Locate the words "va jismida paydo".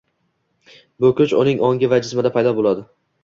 1.93-2.55